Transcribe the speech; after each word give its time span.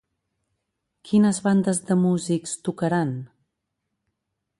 Quines 1.09 1.39
bandes 1.47 1.81
de 1.89 1.97
músics 2.05 2.55
tocaran? 2.69 3.13